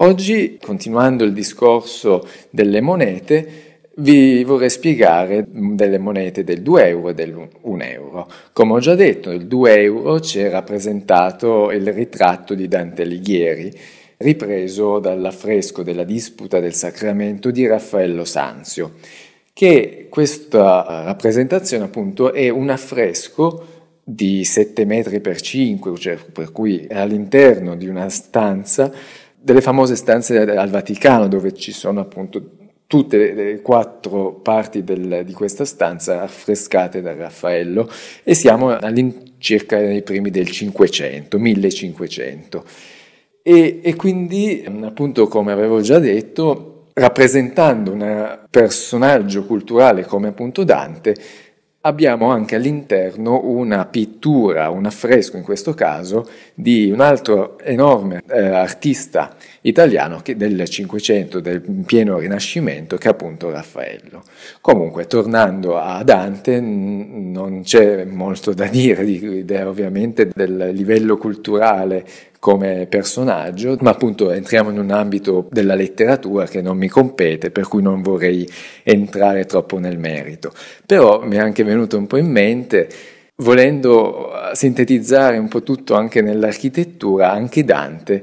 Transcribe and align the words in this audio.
Oggi, 0.00 0.58
continuando 0.62 1.24
il 1.24 1.32
discorso 1.32 2.24
delle 2.50 2.80
monete, 2.80 3.80
vi 3.96 4.44
vorrei 4.44 4.70
spiegare 4.70 5.44
delle 5.48 5.98
monete 5.98 6.44
del 6.44 6.62
2 6.62 6.86
euro 6.86 7.08
e 7.08 7.14
del1 7.14 7.82
euro. 7.82 8.30
Come 8.52 8.74
ho 8.74 8.78
già 8.78 8.94
detto, 8.94 9.32
il 9.32 9.48
2 9.48 9.80
euro 9.80 10.20
c'è 10.20 10.50
rappresentato 10.50 11.72
il 11.72 11.92
ritratto 11.92 12.54
di 12.54 12.68
Dante 12.68 13.02
Alighieri, 13.02 13.72
ripreso 14.18 15.00
dall'affresco 15.00 15.82
della 15.82 16.04
disputa 16.04 16.60
del 16.60 16.74
sacramento 16.74 17.50
di 17.50 17.66
Raffaello 17.66 18.24
Sanzio, 18.24 18.92
che 19.52 20.06
questa 20.08 21.02
rappresentazione 21.06 21.82
appunto 21.82 22.32
è 22.32 22.48
un 22.48 22.70
affresco 22.70 23.66
di 24.04 24.44
7 24.44 24.84
metri 24.84 25.20
per 25.20 25.40
5, 25.40 25.96
cioè 25.96 26.16
per 26.32 26.52
cui 26.52 26.86
all'interno 26.88 27.74
di 27.74 27.88
una 27.88 28.08
stanza, 28.08 28.92
delle 29.40 29.60
famose 29.60 29.96
stanze 29.96 30.38
al 30.38 30.68
Vaticano 30.68 31.28
dove 31.28 31.54
ci 31.54 31.72
sono 31.72 32.00
appunto 32.00 32.56
tutte 32.88 33.34
le 33.34 33.60
quattro 33.60 34.32
parti 34.34 34.82
del, 34.82 35.22
di 35.24 35.32
questa 35.34 35.66
stanza 35.66 36.22
affrescate 36.22 37.02
da 37.02 37.14
Raffaello 37.14 37.88
e 38.24 38.34
siamo 38.34 38.70
all'incirca 38.70 39.78
nei 39.78 40.02
primi 40.02 40.30
del 40.30 40.48
500, 40.48 41.38
1500. 41.38 42.64
E, 43.42 43.80
e 43.82 43.94
quindi, 43.94 44.64
appunto, 44.82 45.28
come 45.28 45.52
avevo 45.52 45.82
già 45.82 45.98
detto, 45.98 46.86
rappresentando 46.94 47.92
un 47.92 48.40
personaggio 48.50 49.44
culturale 49.44 50.04
come 50.04 50.28
appunto 50.28 50.64
Dante, 50.64 51.14
abbiamo 51.82 52.30
anche 52.30 52.56
all'interno 52.56 53.40
una 53.44 53.86
pittura, 53.86 54.68
un 54.68 54.86
affresco 54.86 55.36
in 55.36 55.44
questo 55.44 55.74
caso, 55.74 56.28
di 56.54 56.90
un 56.90 57.00
altro 57.00 57.58
enorme 57.60 58.22
eh, 58.28 58.48
artista 58.48 59.36
italiano 59.60 60.20
del 60.24 60.68
Cinquecento, 60.68 61.40
del 61.40 61.60
pieno 61.86 62.18
Rinascimento, 62.18 62.96
che 62.96 63.08
è 63.08 63.10
appunto 63.12 63.50
Raffaello. 63.50 64.22
Comunque, 64.60 65.06
tornando 65.06 65.78
a 65.78 66.02
Dante, 66.02 66.60
non 66.60 67.62
c'è 67.62 68.04
molto 68.04 68.52
da 68.52 68.66
dire, 68.66 69.04
di, 69.04 69.44
di, 69.44 69.54
ovviamente 69.54 70.30
del 70.34 70.70
livello 70.72 71.16
culturale 71.16 72.04
come 72.38 72.86
personaggio, 72.88 73.76
ma 73.80 73.90
appunto 73.90 74.30
entriamo 74.30 74.70
in 74.70 74.78
un 74.78 74.90
ambito 74.90 75.48
della 75.50 75.74
letteratura 75.74 76.46
che 76.46 76.62
non 76.62 76.76
mi 76.76 76.88
compete, 76.88 77.50
per 77.50 77.66
cui 77.66 77.82
non 77.82 78.00
vorrei 78.02 78.48
entrare 78.82 79.44
troppo 79.44 79.78
nel 79.78 79.98
merito. 79.98 80.52
Però 80.86 81.24
mi 81.24 81.36
è 81.36 81.40
anche 81.40 81.64
venuto 81.64 81.98
un 81.98 82.06
po' 82.06 82.16
in 82.16 82.30
mente, 82.30 82.88
volendo 83.36 84.30
sintetizzare 84.52 85.38
un 85.38 85.48
po' 85.48 85.62
tutto 85.62 85.94
anche 85.94 86.22
nell'architettura, 86.22 87.30
anche 87.32 87.64
Dante 87.64 88.22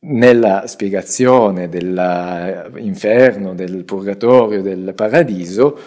nella 0.00 0.64
spiegazione 0.66 1.68
dell'inferno, 1.68 3.54
del 3.54 3.84
purgatorio, 3.84 4.62
del 4.62 4.92
paradiso, 4.94 5.78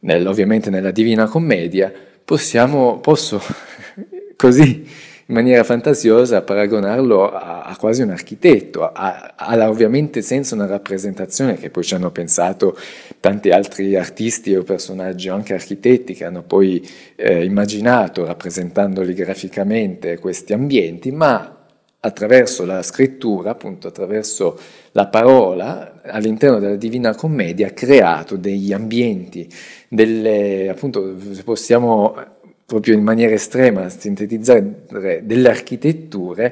nel, 0.00 0.26
ovviamente 0.26 0.70
nella 0.70 0.90
Divina 0.90 1.26
Commedia, 1.26 1.92
possiamo, 2.24 3.00
posso 3.00 3.40
così 4.36 4.86
in 5.26 5.34
maniera 5.34 5.64
fantasiosa 5.64 6.42
paragonarlo 6.42 7.32
a, 7.32 7.62
a 7.62 7.76
quasi 7.76 8.02
un 8.02 8.10
architetto, 8.10 8.90
ha 8.92 9.34
ovviamente 9.68 10.20
senso 10.20 10.54
una 10.54 10.66
rappresentazione 10.66 11.56
che 11.56 11.70
poi 11.70 11.82
ci 11.82 11.94
hanno 11.94 12.10
pensato 12.10 12.76
tanti 13.20 13.50
altri 13.50 13.96
artisti 13.96 14.54
o 14.54 14.62
personaggi, 14.62 15.30
anche 15.30 15.54
architetti, 15.54 16.12
che 16.12 16.24
hanno 16.26 16.42
poi 16.42 16.86
eh, 17.16 17.44
immaginato 17.44 18.24
rappresentandoli 18.26 19.14
graficamente 19.14 20.18
questi 20.18 20.52
ambienti, 20.52 21.10
ma 21.10 21.54
attraverso 22.00 22.66
la 22.66 22.82
scrittura, 22.82 23.52
appunto 23.52 23.88
attraverso 23.88 24.58
la 24.92 25.06
parola, 25.06 26.02
all'interno 26.04 26.58
della 26.58 26.76
Divina 26.76 27.14
Commedia 27.14 27.68
ha 27.68 27.70
creato 27.70 28.36
degli 28.36 28.74
ambienti, 28.74 29.48
delle, 29.88 30.68
appunto, 30.68 31.14
possiamo 31.44 32.14
proprio 32.66 32.94
in 32.94 33.02
maniera 33.02 33.34
estrema 33.34 33.88
sintetizzare 33.88 35.22
delle 35.22 35.48
architetture 35.48 36.50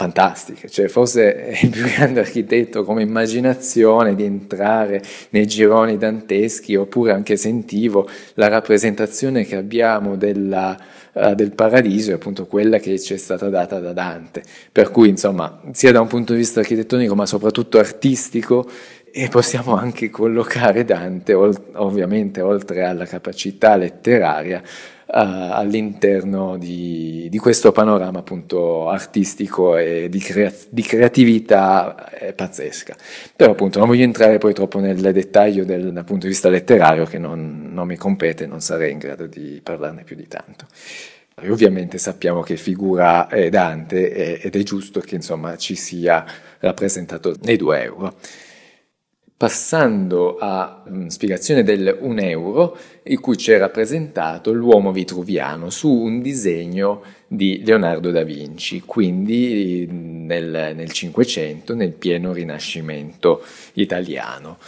fantastiche, 0.00 0.70
cioè 0.70 0.88
forse 0.88 1.34
è 1.34 1.58
il 1.62 1.68
più 1.68 1.84
grande 1.84 2.20
architetto 2.20 2.84
come 2.84 3.02
immaginazione 3.02 4.14
di 4.14 4.24
entrare 4.24 5.02
nei 5.30 5.46
gironi 5.46 5.98
danteschi, 5.98 6.74
oppure 6.74 7.12
anche 7.12 7.36
sentivo 7.36 8.08
la 8.34 8.48
rappresentazione 8.48 9.44
che 9.44 9.56
abbiamo 9.56 10.16
della, 10.16 10.74
uh, 11.12 11.34
del 11.34 11.52
paradiso, 11.52 12.12
è 12.12 12.14
appunto 12.14 12.46
quella 12.46 12.78
che 12.78 12.98
ci 12.98 13.12
è 13.12 13.18
stata 13.18 13.50
data 13.50 13.78
da 13.78 13.92
Dante, 13.92 14.42
per 14.72 14.90
cui 14.90 15.10
insomma 15.10 15.60
sia 15.72 15.92
da 15.92 16.00
un 16.00 16.08
punto 16.08 16.32
di 16.32 16.38
vista 16.38 16.60
architettonico 16.60 17.14
ma 17.14 17.26
soprattutto 17.26 17.78
artistico 17.78 18.66
e 19.12 19.28
possiamo 19.28 19.76
anche 19.76 20.10
collocare 20.10 20.84
Dante, 20.84 21.34
ovviamente 21.34 22.40
oltre 22.40 22.84
alla 22.84 23.04
capacità 23.04 23.76
letteraria, 23.76 24.58
uh, 24.58 24.62
all'interno 25.06 26.56
di, 26.56 27.26
di, 27.28 27.38
questo 27.38 27.72
panorama 27.72 28.20
appunto 28.20 28.88
artistico 28.88 29.76
e 29.76 30.08
di, 30.08 30.18
crea- 30.20 30.52
di 30.68 30.82
creatività 30.82 32.10
eh, 32.10 32.32
pazzesca. 32.32 32.96
Però 33.34 33.52
appunto 33.52 33.78
non 33.78 33.88
voglio 33.88 34.04
entrare 34.04 34.38
poi 34.38 34.54
troppo 34.54 34.78
nel 34.78 35.00
dettaglio 35.00 35.64
del, 35.64 35.92
dal 35.92 36.04
punto 36.04 36.26
di 36.26 36.32
vista 36.32 36.48
letterario 36.48 37.04
che 37.04 37.18
non, 37.18 37.68
non 37.72 37.86
mi 37.86 37.96
compete, 37.96 38.46
non 38.46 38.60
sarei 38.60 38.92
in 38.92 38.98
grado 38.98 39.26
di 39.26 39.60
parlarne 39.62 40.04
più 40.04 40.16
di 40.16 40.28
tanto. 40.28 40.66
E 41.42 41.50
ovviamente 41.50 41.98
sappiamo 41.98 42.42
che 42.42 42.56
figura 42.56 43.26
è 43.28 43.48
Dante 43.48 44.40
ed 44.40 44.54
è 44.54 44.62
giusto 44.62 45.00
che 45.00 45.14
insomma 45.14 45.56
ci 45.56 45.74
sia 45.74 46.24
rappresentato 46.58 47.34
nei 47.42 47.56
due 47.56 47.82
euro. 47.82 48.14
Passando 49.40 50.36
a 50.38 50.82
mh, 50.86 50.94
mm, 50.94 51.06
spiegazione 51.06 51.62
del 51.62 51.96
1 51.98 52.20
euro, 52.20 52.76
in 53.04 53.18
cui 53.20 53.36
c'è 53.36 53.56
rappresentato 53.56 54.52
l'uomo 54.52 54.92
vitruviano 54.92 55.70
su 55.70 55.90
un 55.90 56.20
disegno 56.20 57.02
di 57.26 57.62
Leonardo 57.64 58.10
da 58.10 58.22
Vinci, 58.22 58.82
quindi 58.84 59.86
nel, 59.88 60.74
nel 60.76 60.92
500, 60.92 61.74
nel 61.74 61.92
pieno 61.92 62.34
rinascimento 62.34 63.42
italiano. 63.72 64.58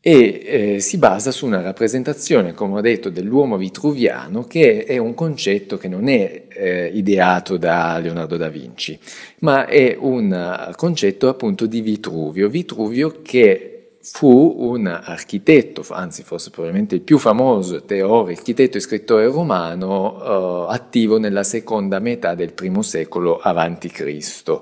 E 0.00 0.44
eh, 0.46 0.80
si 0.80 0.96
basa 0.96 1.30
su 1.30 1.44
una 1.44 1.60
rappresentazione, 1.60 2.54
come 2.54 2.78
ho 2.78 2.80
detto, 2.80 3.10
dell'uomo 3.10 3.58
vitruviano, 3.58 4.44
che 4.44 4.84
è 4.84 4.96
un 4.96 5.12
concetto 5.12 5.76
che 5.76 5.88
non 5.88 6.08
è 6.08 6.44
eh, 6.48 6.90
ideato 6.94 7.58
da 7.58 7.98
Leonardo 7.98 8.38
da 8.38 8.48
Vinci, 8.48 8.98
ma 9.40 9.66
è 9.66 9.94
un 10.00 10.72
concetto 10.74 11.28
appunto 11.28 11.66
di 11.66 11.82
Vitruvio. 11.82 12.48
Vitruvio 12.48 13.20
che 13.20 13.69
fu 14.02 14.54
un 14.58 14.86
architetto, 14.86 15.84
anzi 15.90 16.22
forse 16.22 16.50
probabilmente 16.50 16.94
il 16.94 17.02
più 17.02 17.18
famoso 17.18 17.82
teorico, 17.84 18.38
architetto 18.38 18.78
e 18.78 18.80
scrittore 18.80 19.26
romano 19.26 20.68
eh, 20.68 20.74
attivo 20.74 21.18
nella 21.18 21.42
seconda 21.42 21.98
metà 21.98 22.34
del 22.34 22.52
primo 22.52 22.82
secolo 22.82 23.38
a.C. 23.38 24.60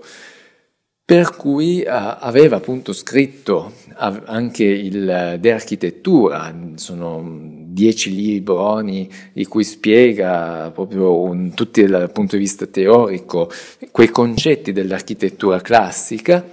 Per 1.05 1.37
cui 1.37 1.83
eh, 1.83 1.89
aveva 1.89 2.57
appunto 2.57 2.93
scritto 2.93 3.73
anche 3.95 4.65
il 4.65 5.37
De 5.41 5.53
Architettura, 5.53 6.55
sono 6.75 7.57
dieci 7.79 8.15
libroni 8.15 9.09
di 9.33 9.47
cui 9.47 9.63
spiega 9.63 10.71
proprio 10.75 11.21
un, 11.21 11.55
tutti 11.55 11.85
dal 11.85 12.11
punto 12.11 12.35
di 12.35 12.43
vista 12.43 12.67
teorico 12.67 13.51
quei 13.93 14.11
concetti 14.11 14.73
dell'architettura 14.73 15.61
classica 15.61 16.45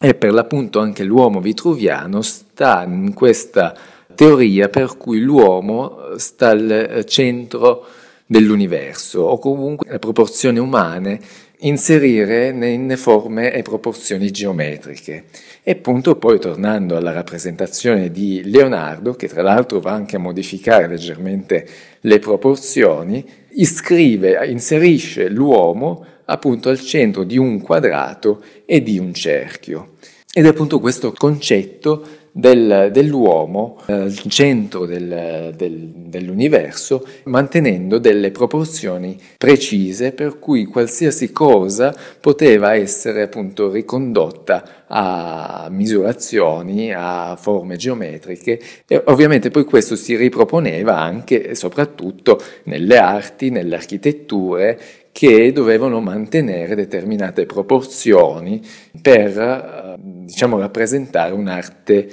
e 0.00 0.14
per 0.14 0.32
l'appunto 0.32 0.78
anche 0.78 1.02
l'uomo 1.02 1.40
vitruviano 1.40 2.22
sta 2.22 2.84
in 2.86 3.12
questa 3.14 3.74
teoria 4.14 4.68
per 4.68 4.96
cui 4.96 5.20
l'uomo 5.20 6.16
sta 6.16 6.50
al 6.50 7.04
centro 7.04 7.84
dell'universo 8.24 9.22
o 9.22 9.38
comunque 9.38 9.90
le 9.90 9.98
proporzioni 9.98 10.60
umane 10.60 11.20
inserire 11.62 12.50
in 12.50 12.94
forme 12.96 13.52
e 13.52 13.62
proporzioni 13.62 14.30
geometriche. 14.30 15.24
E 15.64 15.72
appunto 15.72 16.14
poi 16.14 16.38
tornando 16.38 16.96
alla 16.96 17.10
rappresentazione 17.10 18.12
di 18.12 18.42
Leonardo, 18.44 19.14
che 19.14 19.26
tra 19.26 19.42
l'altro 19.42 19.80
va 19.80 19.90
anche 19.90 20.14
a 20.14 20.20
modificare 20.20 20.86
leggermente 20.86 21.66
le 22.02 22.18
proporzioni, 22.20 23.24
iscrive, 23.54 24.46
inserisce 24.46 25.28
l'uomo 25.28 26.04
appunto 26.30 26.68
al 26.68 26.80
centro 26.80 27.24
di 27.24 27.36
un 27.36 27.60
quadrato 27.60 28.42
e 28.64 28.82
di 28.82 28.98
un 28.98 29.12
cerchio. 29.12 29.94
Ed 30.32 30.44
è 30.44 30.48
appunto 30.48 30.78
questo 30.78 31.12
concetto 31.12 32.06
del, 32.30 32.90
dell'uomo 32.92 33.80
al 33.86 34.06
eh, 34.06 34.28
centro 34.28 34.86
del, 34.86 35.52
del, 35.56 35.88
dell'universo, 35.94 37.04
mantenendo 37.24 37.98
delle 37.98 38.30
proporzioni 38.30 39.18
precise 39.36 40.12
per 40.12 40.38
cui 40.38 40.64
qualsiasi 40.66 41.32
cosa 41.32 41.94
poteva 42.20 42.74
essere 42.74 43.22
appunto 43.22 43.70
ricondotta 43.70 44.84
a 44.86 45.68
misurazioni, 45.70 46.92
a 46.94 47.36
forme 47.36 47.76
geometriche 47.76 48.60
e 48.86 49.02
ovviamente 49.06 49.50
poi 49.50 49.64
questo 49.64 49.96
si 49.96 50.14
riproponeva 50.14 50.96
anche 50.96 51.48
e 51.48 51.54
soprattutto 51.54 52.40
nelle 52.64 52.98
arti, 52.98 53.50
nelle 53.50 53.74
architetture 53.74 54.78
che 55.18 55.50
dovevano 55.50 56.00
mantenere 56.00 56.76
determinate 56.76 57.44
proporzioni 57.44 58.64
per 59.02 59.96
diciamo, 59.98 60.60
rappresentare 60.60 61.32
un'arte 61.32 62.08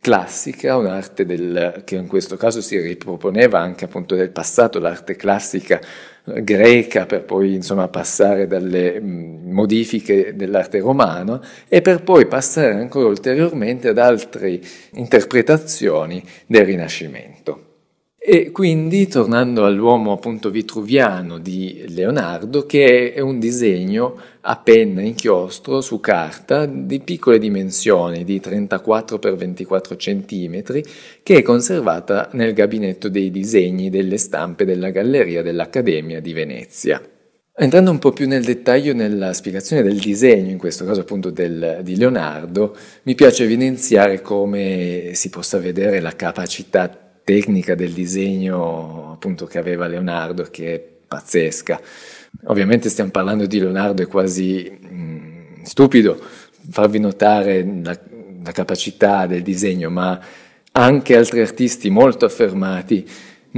classica, 0.00 0.76
un'arte 0.76 1.24
del, 1.24 1.82
che 1.84 1.94
in 1.94 2.08
questo 2.08 2.36
caso 2.36 2.60
si 2.60 2.76
riproponeva 2.80 3.60
anche 3.60 3.84
appunto 3.84 4.16
del 4.16 4.30
passato, 4.30 4.80
l'arte 4.80 5.14
classica 5.14 5.80
greca 6.42 7.06
per 7.06 7.22
poi 7.22 7.54
insomma 7.54 7.86
passare 7.86 8.48
dalle 8.48 8.98
modifiche 9.00 10.34
dell'arte 10.34 10.80
romana 10.80 11.40
e 11.68 11.80
per 11.80 12.02
poi 12.02 12.26
passare 12.26 12.72
ancora 12.72 13.06
ulteriormente 13.06 13.86
ad 13.86 13.98
altre 13.98 14.60
interpretazioni 14.94 16.20
del 16.44 16.64
Rinascimento. 16.64 17.67
E 18.20 18.50
quindi, 18.50 19.06
tornando 19.06 19.64
all'uomo 19.64 20.12
appunto 20.12 20.50
vitruviano 20.50 21.38
di 21.38 21.84
Leonardo, 21.86 22.66
che 22.66 23.12
è 23.12 23.20
un 23.20 23.38
disegno 23.38 24.16
a 24.40 24.56
penna 24.56 25.02
inchiostro 25.02 25.80
su 25.80 26.00
carta 26.00 26.66
di 26.66 26.98
piccole 27.00 27.38
dimensioni, 27.38 28.24
di 28.24 28.40
34 28.40 29.18
x 29.18 29.34
24 29.36 29.96
cm, 29.96 30.62
che 31.22 31.36
è 31.36 31.42
conservata 31.42 32.28
nel 32.32 32.54
gabinetto 32.54 33.08
dei 33.08 33.30
disegni 33.30 33.88
delle 33.88 34.18
stampe 34.18 34.64
della 34.64 34.90
Galleria 34.90 35.40
dell'Accademia 35.40 36.20
di 36.20 36.32
Venezia. 36.32 37.00
Entrando 37.60 37.90
un 37.90 37.98
po' 37.98 38.12
più 38.12 38.26
nel 38.26 38.44
dettaglio 38.44 38.94
nella 38.94 39.32
spiegazione 39.32 39.82
del 39.82 39.98
disegno, 39.98 40.50
in 40.50 40.58
questo 40.58 40.84
caso 40.84 41.00
appunto 41.00 41.30
del, 41.30 41.80
di 41.82 41.96
Leonardo, 41.96 42.76
mi 43.04 43.14
piace 43.14 43.44
evidenziare 43.44 44.20
come 44.20 45.12
si 45.14 45.30
possa 45.30 45.58
vedere 45.58 46.00
la 46.00 46.14
capacità 46.14 47.07
tecnica 47.28 47.74
del 47.74 47.92
disegno 47.92 49.12
appunto 49.12 49.44
che 49.44 49.58
aveva 49.58 49.86
Leonardo 49.86 50.44
che 50.44 50.74
è 50.74 50.78
pazzesca. 50.78 51.78
Ovviamente 52.44 52.88
stiamo 52.88 53.10
parlando 53.10 53.44
di 53.44 53.58
Leonardo, 53.58 54.00
è 54.00 54.06
quasi 54.06 54.78
mh, 54.80 54.94
mm, 54.94 55.62
stupido 55.62 56.18
farvi 56.70 56.98
notare 56.98 57.62
la, 57.82 57.98
la 58.42 58.52
capacità 58.52 59.26
del 59.26 59.42
disegno, 59.42 59.90
ma 59.90 60.18
anche 60.72 61.16
altri 61.16 61.40
artisti 61.40 61.90
molto 61.90 62.24
affermati 62.24 63.06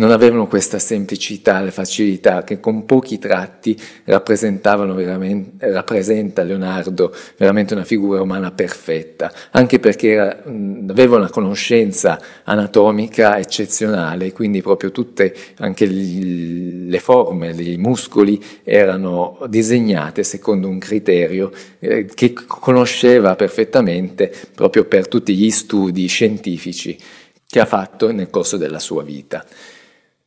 non 0.00 0.12
avevano 0.12 0.46
questa 0.46 0.78
semplicità 0.78 1.62
e 1.62 1.70
facilità 1.70 2.42
che 2.42 2.58
con 2.58 2.86
pochi 2.86 3.18
tratti 3.18 3.78
rappresentavano 4.04 4.94
veramente, 4.94 5.70
rappresenta 5.70 6.42
Leonardo 6.42 7.14
veramente 7.36 7.74
una 7.74 7.84
figura 7.84 8.22
umana 8.22 8.50
perfetta, 8.50 9.30
anche 9.50 9.78
perché 9.78 10.08
era, 10.08 10.42
aveva 10.42 11.16
una 11.16 11.28
conoscenza 11.28 12.18
anatomica 12.44 13.38
eccezionale, 13.38 14.32
quindi 14.32 14.62
proprio 14.62 14.90
tutte 14.90 15.34
anche 15.58 15.84
le 15.84 16.98
forme, 16.98 17.50
i 17.50 17.76
muscoli 17.76 18.42
erano 18.64 19.38
disegnate 19.48 20.22
secondo 20.22 20.66
un 20.66 20.78
criterio 20.78 21.52
eh, 21.78 22.06
che 22.06 22.32
conosceva 22.32 23.36
perfettamente 23.36 24.32
proprio 24.54 24.86
per 24.86 25.08
tutti 25.08 25.36
gli 25.36 25.50
studi 25.50 26.06
scientifici 26.06 26.96
che 27.46 27.60
ha 27.60 27.66
fatto 27.66 28.10
nel 28.12 28.30
corso 28.30 28.56
della 28.56 28.78
sua 28.78 29.02
vita. 29.02 29.44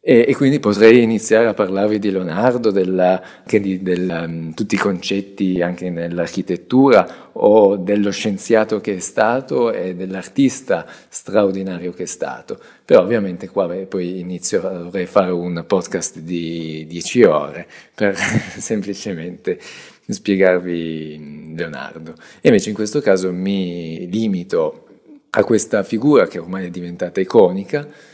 E, 0.06 0.26
e, 0.28 0.36
quindi 0.36 0.60
potrei 0.60 1.02
iniziare 1.02 1.48
a 1.48 1.54
parlarvi 1.54 1.98
di 1.98 2.12
Leonardo, 2.12 2.72
della, 2.72 3.24
di 3.46 3.82
della, 3.82 4.24
um, 4.24 4.54
tutti 4.54 4.76
i 4.76 4.78
concetti 4.78 5.62
anche 5.62 5.90
nell'architettura 5.90 7.30
o 7.32 7.78
dello 7.78 8.12
scienziato 8.12 8.82
che 8.82 8.96
è 8.96 9.00
stato 9.00 9.72
e 9.72 9.96
dell'artista 9.96 10.86
straordinario 11.08 11.94
che 11.94 12.04
è 12.04 12.06
stato. 12.06 12.60
Però 12.84 13.02
ovviamente 13.02 13.48
qua 13.48 13.66
beh, 13.66 13.86
poi 13.86 14.20
inizio, 14.20 14.60
dovrei 14.60 15.06
fare 15.06 15.32
un 15.32 15.64
podcast 15.66 16.20
di 16.20 16.86
10 16.86 17.24
ore 17.24 17.68
per 17.96 18.14
semplicemente 18.60 19.58
spiegarvi 20.06 21.54
Leonardo. 21.56 22.14
E 22.42 22.50
invece 22.50 22.68
in 22.68 22.76
questo 22.76 23.00
caso 23.00 23.32
mi 23.32 24.10
limito 24.12 24.86
a 25.30 25.46
questa 25.46 25.82
figura 25.84 26.28
che 26.28 26.40
ormai 26.40 26.66
è 26.66 26.70
diventata 26.70 27.22
iconica, 27.22 28.12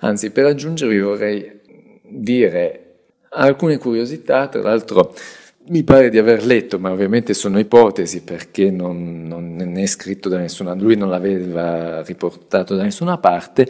Anzi, 0.00 0.30
per 0.30 0.46
aggiungervi 0.46 0.98
vorrei 0.98 1.60
dire 2.02 2.84
alcune 3.30 3.78
curiosità, 3.78 4.48
tra 4.48 4.60
l'altro 4.60 5.14
mi 5.68 5.84
pare 5.84 6.10
di 6.10 6.18
aver 6.18 6.44
letto, 6.44 6.78
ma 6.78 6.90
ovviamente 6.90 7.32
sono 7.32 7.58
ipotesi 7.58 8.22
perché 8.22 8.70
non, 8.70 9.24
non 9.26 9.76
è 9.76 9.86
scritto 9.86 10.28
da 10.28 10.38
nessuna, 10.38 10.74
lui 10.74 10.96
non 10.96 11.08
l'aveva 11.08 12.02
riportato 12.02 12.74
da 12.74 12.82
nessuna 12.82 13.18
parte, 13.18 13.68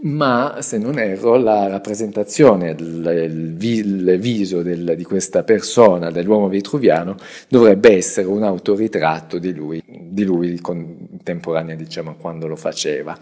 ma 0.00 0.58
se 0.60 0.78
non 0.78 0.98
erro 0.98 1.36
la 1.36 1.66
rappresentazione, 1.66 2.74
il, 2.78 3.56
il 3.58 4.18
viso 4.18 4.62
del, 4.62 4.94
di 4.96 5.04
questa 5.04 5.42
persona, 5.44 6.10
dell'uomo 6.10 6.48
vitruviano, 6.48 7.16
dovrebbe 7.48 7.96
essere 7.96 8.26
un 8.26 8.42
autoritratto 8.42 9.38
di 9.38 9.52
lui, 9.52 9.82
di 9.86 10.24
lui 10.24 10.60
contemporanea 10.60 11.74
diciamo 11.74 12.16
quando 12.16 12.46
lo 12.46 12.56
faceva. 12.56 13.18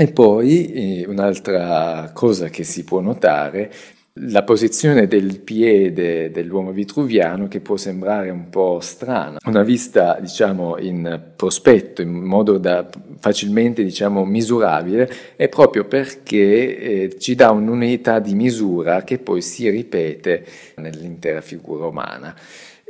E 0.00 0.06
poi 0.12 1.00
eh, 1.00 1.06
un'altra 1.08 2.12
cosa 2.14 2.48
che 2.50 2.62
si 2.62 2.84
può 2.84 3.00
notare, 3.00 3.72
la 4.12 4.44
posizione 4.44 5.08
del 5.08 5.40
piede 5.40 6.30
dell'uomo 6.30 6.70
vitruviano 6.70 7.48
che 7.48 7.58
può 7.58 7.76
sembrare 7.76 8.30
un 8.30 8.48
po' 8.48 8.78
strana, 8.80 9.38
una 9.46 9.64
vista 9.64 10.16
diciamo 10.20 10.78
in 10.78 11.20
prospetto, 11.34 12.00
in 12.00 12.10
modo 12.10 12.58
da 12.58 12.88
facilmente 13.18 13.82
diciamo 13.82 14.24
misurabile, 14.24 15.10
è 15.34 15.48
proprio 15.48 15.84
perché 15.84 16.78
eh, 16.78 17.18
ci 17.18 17.34
dà 17.34 17.50
un'unità 17.50 18.20
di 18.20 18.34
misura 18.34 19.02
che 19.02 19.18
poi 19.18 19.42
si 19.42 19.68
ripete 19.68 20.46
nell'intera 20.76 21.40
figura 21.40 21.86
umana 21.86 22.36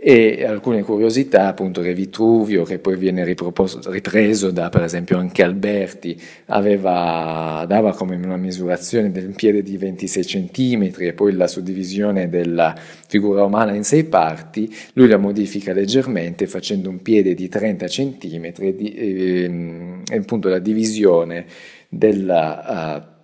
e 0.00 0.44
alcune 0.44 0.82
curiosità, 0.82 1.48
appunto 1.48 1.80
che 1.80 1.92
Vitruvio, 1.92 2.62
che 2.62 2.78
poi 2.78 2.96
viene 2.96 3.24
ripreso 3.24 4.50
da 4.52 4.68
per 4.68 4.82
esempio 4.82 5.18
anche 5.18 5.42
Alberti, 5.42 6.20
aveva, 6.46 7.64
dava 7.66 7.92
come 7.92 8.14
una 8.14 8.36
misurazione 8.36 9.10
del 9.10 9.34
piede 9.34 9.62
di 9.62 9.76
26 9.76 10.24
cm 10.24 10.92
e 10.98 11.12
poi 11.14 11.32
la 11.32 11.48
suddivisione 11.48 12.28
della 12.28 12.76
figura 13.08 13.42
umana 13.42 13.74
in 13.74 13.84
sei 13.84 14.04
parti, 14.04 14.72
lui 14.92 15.08
la 15.08 15.16
modifica 15.16 15.72
leggermente 15.72 16.46
facendo 16.46 16.88
un 16.88 17.02
piede 17.02 17.34
di 17.34 17.48
30 17.48 17.86
cm 17.86 18.44
e, 18.44 18.76
e, 18.78 20.02
e 20.08 20.16
appunto 20.16 20.48
la 20.48 20.60
divisione 20.60 21.44
della... 21.88 23.06
Uh, 23.12 23.16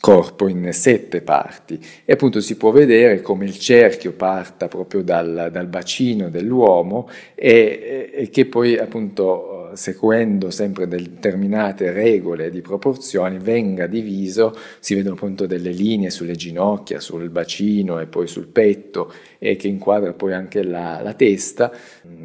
corpo 0.00 0.46
in 0.46 0.72
sette 0.72 1.22
parti 1.22 1.80
e 2.04 2.12
appunto 2.12 2.40
si 2.40 2.56
può 2.56 2.70
vedere 2.70 3.20
come 3.20 3.46
il 3.46 3.58
cerchio 3.58 4.12
parta 4.12 4.68
proprio 4.68 5.02
dal, 5.02 5.48
dal 5.50 5.66
bacino 5.66 6.30
dell'uomo 6.30 7.08
e, 7.34 8.10
e, 8.12 8.30
che 8.30 8.46
poi 8.46 8.78
appunto 8.78 9.70
seguendo 9.74 10.50
sempre 10.50 10.86
determinate 10.86 11.90
regole 11.90 12.48
di 12.50 12.60
proporzioni 12.60 13.38
venga 13.38 13.86
diviso, 13.86 14.56
si 14.78 14.94
vedono 14.94 15.16
appunto 15.16 15.46
delle 15.46 15.70
linee 15.70 16.10
sulle 16.10 16.36
ginocchia, 16.36 17.00
sul 17.00 17.28
bacino 17.28 17.98
e 17.98 18.06
poi 18.06 18.28
sul 18.28 18.46
petto 18.46 19.12
e 19.38 19.56
che 19.56 19.68
inquadra 19.68 20.12
poi 20.12 20.32
anche 20.32 20.62
la, 20.62 21.00
la 21.02 21.14
testa, 21.14 21.72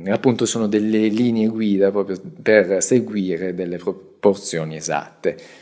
appunto 0.08 0.46
sono 0.46 0.68
delle 0.68 1.08
linee 1.08 1.48
guida 1.48 1.92
proprio 1.92 2.22
per 2.42 2.82
seguire 2.84 3.54
delle 3.54 3.78
proporzioni 3.78 4.76
esatte. 4.76 5.62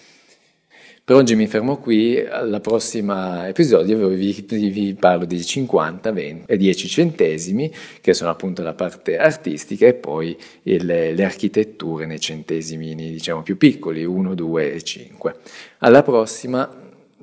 Per 1.04 1.16
oggi 1.16 1.36
mi 1.36 1.48
fermo 1.48 1.78
qui, 1.78 2.20
al 2.20 2.60
prossimo 2.62 3.44
episodio 3.44 4.08
vi, 4.08 4.46
vi, 4.48 4.94
parlo 4.94 5.26
di 5.26 5.44
50, 5.44 6.12
20 6.12 6.44
e 6.46 6.58
10 6.58 6.88
centesimi, 6.88 7.74
che 8.00 8.14
sono 8.14 8.30
appunto 8.30 8.62
la 8.62 8.74
parte 8.74 9.18
artistica, 9.18 9.88
e 9.88 9.96
poi 9.96 10.38
il, 10.64 10.86
le 10.86 11.24
architetture 11.24 12.06
nei 12.06 12.20
centesimi 12.20 12.94
diciamo 12.94 13.42
più 13.42 13.58
piccoli, 13.58 14.06
1, 14.06 14.36
2 14.36 14.74
e 14.74 14.82
5. 14.84 15.36
Alla 15.80 16.04
prossima, 16.04 16.70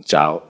ciao! 0.03 0.47